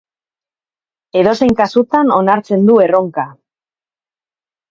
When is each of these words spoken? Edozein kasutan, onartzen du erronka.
Edozein 1.19 1.51
kasutan, 1.59 2.09
onartzen 2.17 2.65
du 2.69 2.77
erronka. 2.87 3.27